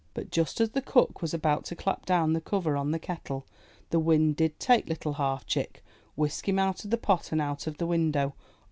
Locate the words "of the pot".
6.83-7.31